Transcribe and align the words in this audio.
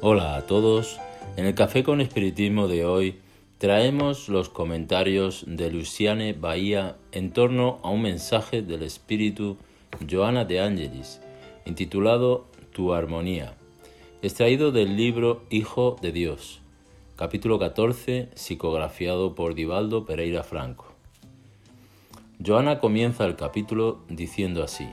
Hola 0.00 0.36
a 0.36 0.46
todos. 0.46 1.00
En 1.36 1.44
el 1.44 1.56
Café 1.56 1.82
con 1.82 2.00
Espiritismo 2.00 2.68
de 2.68 2.84
hoy 2.84 3.18
traemos 3.58 4.28
los 4.28 4.48
comentarios 4.48 5.42
de 5.48 5.72
Luciane 5.72 6.34
Bahía 6.34 6.94
en 7.10 7.32
torno 7.32 7.80
a 7.82 7.90
un 7.90 8.02
mensaje 8.02 8.62
del 8.62 8.84
espíritu 8.84 9.56
Joana 10.08 10.44
de 10.44 10.60
Angelis, 10.60 11.20
intitulado 11.66 12.46
Tu 12.72 12.94
armonía, 12.94 13.54
extraído 14.22 14.70
del 14.70 14.96
libro 14.96 15.42
Hijo 15.50 15.96
de 16.00 16.12
Dios, 16.12 16.60
capítulo 17.16 17.58
14, 17.58 18.28
psicografiado 18.36 19.34
por 19.34 19.56
Divaldo 19.56 20.06
Pereira 20.06 20.44
Franco. 20.44 20.92
Joana 22.46 22.78
comienza 22.78 23.24
el 23.24 23.34
capítulo 23.34 23.98
diciendo 24.08 24.62
así, 24.62 24.86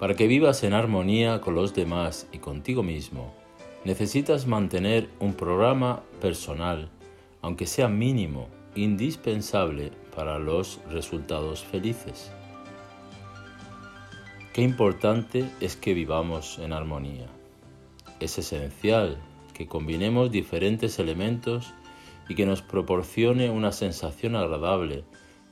Para 0.00 0.16
que 0.16 0.26
vivas 0.26 0.64
en 0.64 0.72
armonía 0.72 1.40
con 1.40 1.54
los 1.54 1.72
demás 1.72 2.26
y 2.32 2.38
contigo 2.38 2.82
mismo, 2.82 3.32
necesitas 3.84 4.46
mantener 4.46 5.08
un 5.20 5.34
programa 5.34 6.02
personal, 6.20 6.90
aunque 7.42 7.66
sea 7.66 7.88
mínimo, 7.88 8.48
indispensable 8.74 9.92
para 10.14 10.38
los 10.38 10.80
resultados 10.90 11.64
felices. 11.64 12.30
Qué 14.52 14.62
importante 14.62 15.48
es 15.60 15.76
que 15.76 15.94
vivamos 15.94 16.58
en 16.58 16.72
armonía. 16.72 17.28
Es 18.18 18.38
esencial 18.38 19.18
que 19.54 19.66
combinemos 19.66 20.30
diferentes 20.30 20.98
elementos 20.98 21.72
y 22.28 22.34
que 22.34 22.46
nos 22.46 22.60
proporcione 22.60 23.50
una 23.50 23.72
sensación 23.72 24.36
agradable 24.36 25.04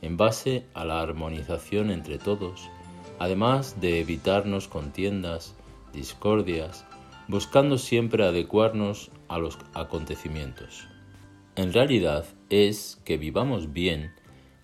en 0.03 0.17
base 0.17 0.67
a 0.75 0.85
la 0.85 1.01
armonización 1.01 1.91
entre 1.91 2.19
todos, 2.19 2.69
además 3.19 3.81
de 3.81 4.01
evitarnos 4.01 4.69
contiendas, 4.69 5.55
discordias, 5.93 6.85
buscando 7.29 7.77
siempre 7.77 8.25
adecuarnos 8.25 9.11
a 9.29 9.39
los 9.39 9.59
acontecimientos. 9.75 10.89
En 11.57 11.73
realidad 11.73 12.25
es 12.49 13.01
que 13.05 13.19
vivamos 13.19 13.73
bien 13.73 14.13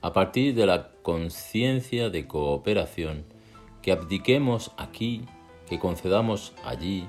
a 0.01 0.13
partir 0.13 0.55
de 0.55 0.67
la 0.67 0.93
conciencia 1.03 2.11
de 2.11 2.27
cooperación, 2.27 3.25
que 3.83 3.93
abdiquemos 3.93 4.73
aquí, 4.79 5.23
que 5.69 5.79
concedamos 5.79 6.55
allí, 6.65 7.07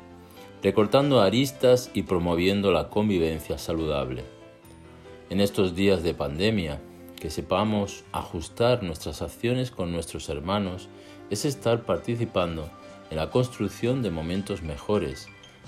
recortando 0.61 1.21
aristas 1.21 1.89
y 1.93 2.03
promoviendo 2.03 2.71
la 2.71 2.89
convivencia 2.89 3.57
saludable. 3.57 4.23
En 5.29 5.39
estos 5.39 5.75
días 5.75 6.03
de 6.03 6.13
pandemia, 6.13 6.81
que 7.15 7.29
sepamos 7.29 8.03
ajustar 8.11 8.83
nuestras 8.83 9.21
acciones 9.21 9.71
con 9.71 9.91
nuestros 9.91 10.29
hermanos 10.29 10.89
es 11.29 11.45
estar 11.45 11.83
participando 11.83 12.69
en 13.09 13.17
la 13.17 13.29
construcción 13.29 14.01
de 14.01 14.11
momentos 14.11 14.61
mejores, 14.61 15.27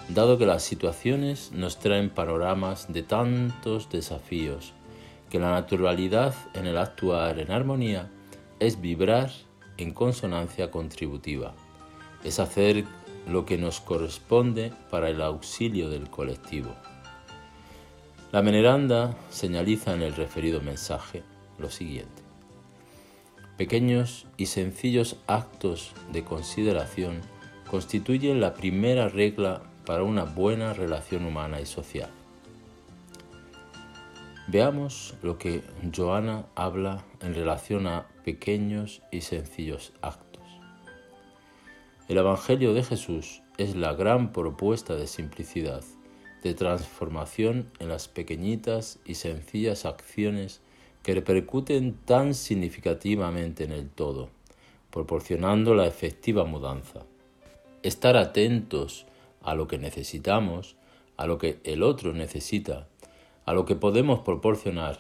dado 0.10 0.38
que 0.38 0.46
las 0.46 0.64
situaciones 0.64 1.52
nos 1.52 1.80
traen 1.80 2.10
panoramas 2.10 2.92
de 2.92 3.04
tantos 3.04 3.90
desafíos, 3.90 4.74
que 5.30 5.40
la 5.40 5.52
naturalidad 5.52 6.34
en 6.54 6.68
el 6.68 6.78
actuar 6.78 7.40
en 7.40 7.52
armonía 7.52 8.10
es 8.60 8.80
vibrar 8.80 9.32
en 9.78 9.92
consonancia 9.92 10.72
contributiva, 10.72 11.54
es 12.24 12.40
hacer 12.40 12.86
lo 13.28 13.46
que 13.46 13.58
nos 13.58 13.82
corresponde 13.82 14.72
para 14.90 15.10
el 15.10 15.22
auxilio 15.22 15.90
del 15.90 16.10
colectivo. 16.10 16.74
La 18.32 18.42
veneranda 18.42 19.16
señaliza 19.30 19.94
en 19.94 20.02
el 20.02 20.16
referido 20.16 20.62
mensaje 20.62 21.24
lo 21.60 21.70
siguiente. 21.70 22.24
Pequeños 23.58 24.28
y 24.38 24.46
sencillos 24.48 25.18
actos 25.28 25.92
de 26.14 26.24
consideración 26.24 27.22
constituyen 27.70 28.40
la 28.40 28.54
primera 28.54 29.10
regla 29.10 29.64
para 29.88 30.04
una 30.04 30.26
buena 30.26 30.74
relación 30.74 31.26
humana 31.26 31.62
y 31.62 31.66
social. 31.66 32.10
Veamos 34.48 35.16
lo 35.24 35.38
que 35.38 35.64
Joana 35.96 36.46
habla 36.56 37.06
en 37.22 37.34
relación 37.34 37.88
a 37.88 38.06
pequeños 38.26 39.02
y 39.12 39.22
sencillos 39.22 39.94
actos. 40.02 40.44
El 42.10 42.18
Evangelio 42.18 42.74
de 42.74 42.84
Jesús 42.84 43.42
es 43.58 43.78
la 43.78 43.94
gran 43.94 44.34
propuesta 44.34 44.98
de 44.98 45.08
simplicidad, 45.08 45.86
de 46.44 46.54
transformación 46.54 47.72
en 47.80 47.88
las 47.88 48.10
pequeñitas 48.10 49.00
y 49.06 49.16
sencillas 49.16 49.86
acciones 49.86 50.60
que 51.02 51.14
repercuten 51.14 51.94
tan 51.94 52.34
significativamente 52.34 53.64
en 53.64 53.72
el 53.72 53.90
todo, 53.90 54.28
proporcionando 54.92 55.74
la 55.74 55.88
efectiva 55.88 56.44
mudanza. 56.44 57.04
Estar 57.84 58.18
atentos 58.18 59.06
a 59.42 59.56
lo 59.56 59.68
que 59.68 59.78
necesitamos, 59.78 60.76
a 61.16 61.28
lo 61.28 61.38
que 61.38 61.60
el 61.64 61.84
otro 61.84 62.14
necesita, 62.14 62.88
a 63.46 63.54
lo 63.54 63.66
que 63.66 63.76
podemos 63.76 64.20
proporcionar, 64.20 65.00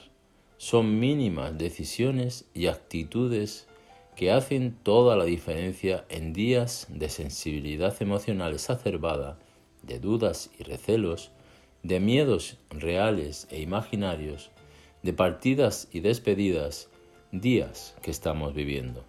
son 0.57 0.99
mínimas 0.99 1.57
decisiones 1.57 2.45
y 2.53 2.67
actitudes 2.67 3.67
que 4.15 4.31
hacen 4.31 4.75
toda 4.81 5.15
la 5.15 5.25
diferencia 5.25 6.05
en 6.09 6.33
días 6.33 6.87
de 6.89 7.09
sensibilidad 7.09 7.95
emocional 8.01 8.53
exacerbada, 8.53 9.37
de 9.83 9.99
dudas 9.99 10.49
y 10.57 10.63
recelos, 10.63 11.31
de 11.83 11.99
miedos 11.99 12.57
reales 12.71 13.47
e 13.51 13.61
imaginarios, 13.61 14.49
de 15.03 15.13
partidas 15.13 15.87
y 15.91 15.99
despedidas, 15.99 16.89
días 17.31 17.95
que 18.01 18.09
estamos 18.09 18.55
viviendo. 18.55 19.05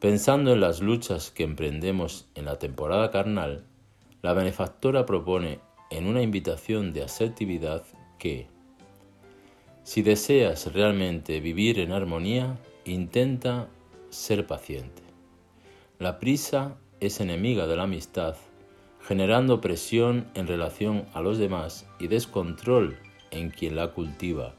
Pensando 0.00 0.52
en 0.52 0.60
las 0.60 0.80
luchas 0.80 1.30
que 1.30 1.44
emprendemos 1.44 2.26
en 2.34 2.46
la 2.46 2.58
temporada 2.58 3.12
carnal, 3.12 3.64
la 4.22 4.32
benefactora 4.34 5.04
propone 5.04 5.58
en 5.90 6.06
una 6.06 6.22
invitación 6.22 6.92
de 6.92 7.02
asertividad 7.02 7.84
que, 8.18 8.46
si 9.82 10.02
deseas 10.02 10.72
realmente 10.72 11.40
vivir 11.40 11.80
en 11.80 11.90
armonía, 11.90 12.56
intenta 12.84 13.68
ser 14.10 14.46
paciente. 14.46 15.02
La 15.98 16.20
prisa 16.20 16.76
es 17.00 17.20
enemiga 17.20 17.66
de 17.66 17.76
la 17.76 17.82
amistad, 17.82 18.36
generando 19.00 19.60
presión 19.60 20.28
en 20.34 20.46
relación 20.46 21.04
a 21.12 21.20
los 21.20 21.38
demás 21.38 21.86
y 21.98 22.06
descontrol 22.06 22.96
en 23.32 23.50
quien 23.50 23.74
la 23.74 23.88
cultiva. 23.88 24.54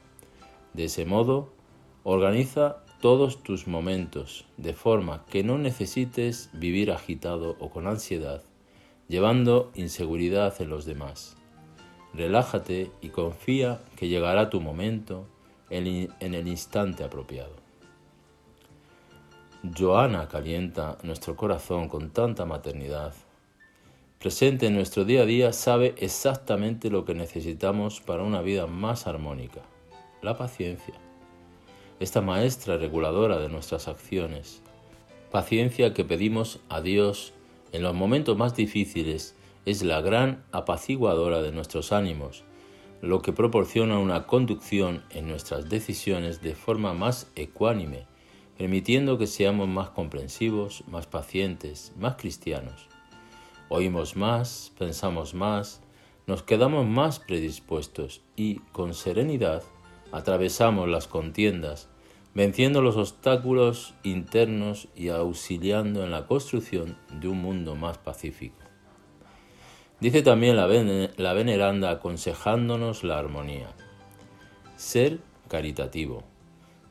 De 0.74 0.84
ese 0.84 1.06
modo, 1.06 1.54
organiza 2.02 2.84
todos 3.00 3.42
tus 3.42 3.66
momentos 3.66 4.44
de 4.58 4.74
forma 4.74 5.24
que 5.30 5.42
no 5.42 5.56
necesites 5.56 6.50
vivir 6.52 6.90
agitado 6.90 7.56
o 7.60 7.70
con 7.70 7.86
ansiedad, 7.86 8.42
llevando 9.08 9.70
inseguridad 9.74 10.54
en 10.60 10.70
los 10.70 10.84
demás. 10.84 11.36
Relájate 12.12 12.90
y 13.00 13.08
confía 13.08 13.80
que 13.96 14.08
llegará 14.08 14.50
tu 14.50 14.60
momento 14.60 15.26
en 15.70 16.08
el 16.20 16.48
instante 16.48 17.04
apropiado. 17.04 17.56
Joana 19.76 20.28
calienta 20.28 20.98
nuestro 21.02 21.36
corazón 21.36 21.88
con 21.88 22.10
tanta 22.10 22.44
maternidad 22.44 23.14
presente 24.24 24.68
en 24.68 24.74
nuestro 24.74 25.04
día 25.04 25.20
a 25.20 25.26
día, 25.26 25.52
sabe 25.52 25.94
exactamente 25.98 26.88
lo 26.88 27.04
que 27.04 27.12
necesitamos 27.12 28.00
para 28.00 28.22
una 28.22 28.40
vida 28.40 28.66
más 28.66 29.06
armónica, 29.06 29.60
la 30.22 30.38
paciencia. 30.38 30.94
Esta 32.00 32.22
maestra 32.22 32.78
reguladora 32.78 33.38
de 33.38 33.50
nuestras 33.50 33.86
acciones, 33.86 34.62
paciencia 35.30 35.92
que 35.92 36.06
pedimos 36.06 36.60
a 36.70 36.80
Dios 36.80 37.34
en 37.74 37.82
los 37.82 37.92
momentos 37.92 38.38
más 38.38 38.54
difíciles, 38.54 39.34
es 39.66 39.82
la 39.82 40.00
gran 40.00 40.44
apaciguadora 40.52 41.42
de 41.42 41.50
nuestros 41.50 41.90
ánimos, 41.90 42.44
lo 43.02 43.20
que 43.20 43.32
proporciona 43.32 43.98
una 43.98 44.28
conducción 44.28 45.02
en 45.10 45.26
nuestras 45.26 45.68
decisiones 45.68 46.40
de 46.40 46.54
forma 46.54 46.94
más 46.94 47.32
ecuánime, 47.34 48.06
permitiendo 48.56 49.18
que 49.18 49.26
seamos 49.26 49.66
más 49.66 49.90
comprensivos, 49.90 50.84
más 50.86 51.08
pacientes, 51.08 51.92
más 51.98 52.14
cristianos. 52.14 52.86
Oímos 53.68 54.14
más, 54.14 54.70
pensamos 54.78 55.34
más, 55.34 55.82
nos 56.28 56.44
quedamos 56.44 56.86
más 56.86 57.18
predispuestos 57.18 58.20
y, 58.36 58.60
con 58.70 58.94
serenidad, 58.94 59.64
atravesamos 60.12 60.88
las 60.88 61.08
contiendas, 61.08 61.88
venciendo 62.34 62.82
los 62.82 62.96
obstáculos 62.96 63.94
internos 64.02 64.88
y 64.96 65.08
auxiliando 65.08 66.04
en 66.04 66.10
la 66.10 66.26
construcción 66.26 66.96
de 67.20 67.28
un 67.28 67.40
mundo 67.40 67.76
más 67.76 67.98
pacífico. 67.98 68.58
Dice 70.00 70.22
también 70.22 70.56
la, 70.56 70.66
la 70.66 71.32
veneranda 71.32 71.90
aconsejándonos 71.90 73.04
la 73.04 73.18
armonía. 73.18 73.68
Ser 74.76 75.20
caritativo. 75.48 76.24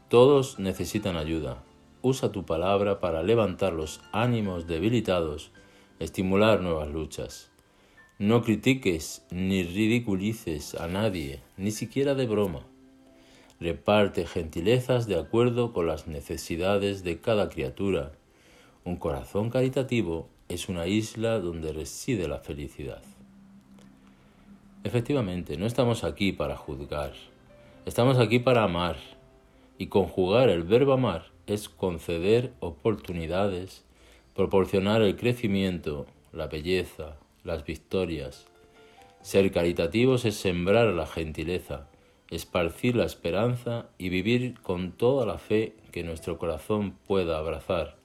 Todos 0.08 0.60
necesitan 0.60 1.18
ayuda. 1.18 1.64
Usa 2.02 2.32
tu 2.32 2.46
palabra 2.46 3.00
para 3.00 3.24
levantar 3.24 3.74
los 3.74 4.02
ánimos 4.12 4.68
debilitados 4.68 5.52
estimular 6.00 6.62
nuevas 6.62 6.90
luchas. 6.90 7.52
No 8.20 8.44
critiques 8.44 9.26
ni 9.32 9.64
ridiculices 9.64 10.76
a 10.76 10.88
nadie, 10.88 11.42
ni 11.58 11.72
siquiera 11.72 12.14
de 12.14 12.28
broma. 12.28 12.66
Reparte 13.64 14.26
gentilezas 14.26 15.08
de 15.08 15.18
acuerdo 15.18 15.72
con 15.72 15.88
las 15.88 16.06
necesidades 16.06 17.02
de 17.06 17.22
cada 17.22 17.48
criatura. 17.48 18.12
Un 18.84 18.98
corazón 18.98 19.50
caritativo 19.50 20.28
es 20.50 20.68
una 20.68 20.86
isla 20.86 21.40
donde 21.40 21.72
reside 21.72 22.28
la 22.28 22.40
felicidad. 22.40 23.02
Efectivamente, 24.84 25.56
no 25.56 25.66
estamos 25.66 26.04
aquí 26.04 26.34
para 26.34 26.58
juzgar, 26.58 27.14
estamos 27.86 28.18
aquí 28.18 28.40
para 28.40 28.66
amar. 28.66 28.98
Y 29.78 29.88
conjugar 29.88 30.50
el 30.50 30.64
verbo 30.64 30.92
amar 30.92 31.28
es 31.48 31.70
conceder 31.70 32.52
oportunidades, 32.60 33.86
proporcionar 34.36 35.02
el 35.02 35.16
crecimiento, 35.16 36.06
la 36.34 36.48
belleza, 36.48 37.16
las 37.46 37.64
victorias. 37.64 38.46
Ser 39.22 39.54
caritativos 39.54 40.26
es 40.26 40.36
sembrar 40.36 40.88
la 40.88 41.08
gentileza, 41.08 41.88
esparcir 42.36 42.96
la 42.96 43.06
esperanza 43.06 43.88
y 43.98 44.10
vivir 44.10 44.60
con 44.62 44.92
toda 44.92 45.26
la 45.26 45.38
fe 45.38 45.76
que 45.92 46.04
nuestro 46.04 46.38
corazón 46.38 46.98
pueda 47.08 47.38
abrazar, 47.38 47.98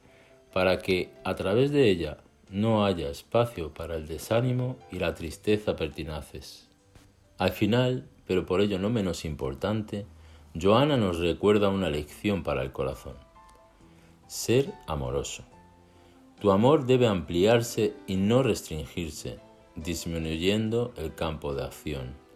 para 0.52 0.78
que 0.78 1.10
a 1.24 1.34
través 1.34 1.70
de 1.70 1.88
ella 1.88 2.18
no 2.50 2.84
haya 2.84 3.08
espacio 3.08 3.72
para 3.72 3.96
el 3.96 4.06
desánimo 4.06 4.76
y 4.90 4.98
la 4.98 5.14
tristeza 5.14 5.76
pertinaces. 5.76 6.68
Al 7.38 7.50
final, 7.50 8.08
pero 8.26 8.46
por 8.46 8.60
ello 8.60 8.78
no 8.78 8.90
menos 8.90 9.24
importante, 9.24 10.06
Joana 10.60 10.96
nos 10.96 11.18
recuerda 11.18 11.68
una 11.68 11.90
lección 11.90 12.42
para 12.42 12.62
el 12.62 12.72
corazón. 12.72 13.16
Ser 14.26 14.72
amoroso. 14.86 15.44
Tu 16.40 16.50
amor 16.50 16.86
debe 16.86 17.06
ampliarse 17.06 17.94
y 18.06 18.16
no 18.16 18.42
restringirse, 18.42 19.38
disminuyendo 19.74 20.92
el 20.96 21.14
campo 21.14 21.54
de 21.54 21.64
acción. 21.64 22.27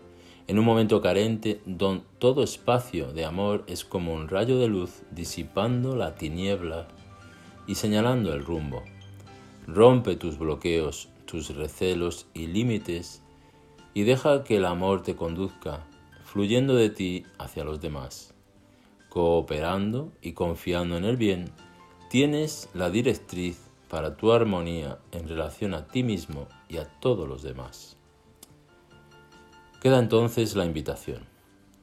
En 0.48 0.58
un 0.58 0.64
momento 0.64 1.00
carente, 1.00 1.60
donde 1.66 2.04
todo 2.18 2.42
espacio 2.42 3.12
de 3.12 3.24
amor 3.24 3.64
es 3.68 3.84
como 3.84 4.12
un 4.12 4.28
rayo 4.28 4.58
de 4.58 4.68
luz 4.68 5.02
disipando 5.10 5.94
la 5.96 6.16
tiniebla 6.16 6.88
y 7.66 7.76
señalando 7.76 8.32
el 8.32 8.44
rumbo. 8.44 8.82
Rompe 9.66 10.16
tus 10.16 10.38
bloqueos, 10.38 11.08
tus 11.26 11.54
recelos 11.54 12.26
y 12.34 12.48
límites 12.48 13.22
y 13.94 14.02
deja 14.02 14.42
que 14.42 14.56
el 14.56 14.64
amor 14.64 15.02
te 15.02 15.14
conduzca, 15.14 15.86
fluyendo 16.24 16.74
de 16.74 16.90
ti 16.90 17.24
hacia 17.38 17.64
los 17.64 17.80
demás. 17.80 18.34
Cooperando 19.08 20.12
y 20.22 20.32
confiando 20.32 20.96
en 20.96 21.04
el 21.04 21.16
bien, 21.16 21.50
tienes 22.10 22.68
la 22.74 22.90
directriz 22.90 23.70
para 23.88 24.16
tu 24.16 24.32
armonía 24.32 24.98
en 25.12 25.28
relación 25.28 25.74
a 25.74 25.86
ti 25.86 26.02
mismo 26.02 26.48
y 26.68 26.78
a 26.78 26.84
todos 27.00 27.28
los 27.28 27.42
demás. 27.42 27.96
Queda 29.82 29.98
entonces 29.98 30.54
la 30.54 30.64
invitación, 30.64 31.24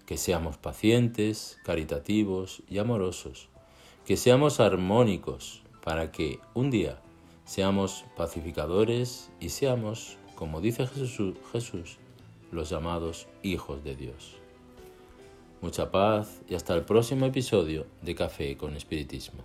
que 0.05 0.15
seamos 0.15 0.55
pacientes, 0.55 1.59
caritativos 1.65 2.63
y 2.69 2.77
amorosos, 2.77 3.49
que 4.05 4.15
seamos 4.15 4.61
armónicos 4.61 5.63
para 5.83 6.09
que 6.09 6.39
un 6.53 6.71
día 6.71 7.01
seamos 7.43 8.05
pacificadores 8.15 9.33
y 9.41 9.49
seamos, 9.49 10.17
como 10.35 10.61
dice 10.61 10.87
Jesús, 10.87 11.35
Jesús 11.51 11.97
los 12.53 12.69
llamados 12.69 13.27
hijos 13.43 13.83
de 13.83 13.97
Dios. 13.97 14.37
Mucha 15.61 15.91
paz 15.91 16.39
y 16.47 16.55
hasta 16.55 16.75
el 16.75 16.85
próximo 16.85 17.25
episodio 17.25 17.85
de 18.01 18.15
Café 18.15 18.55
con 18.55 18.77
Espiritismo. 18.77 19.43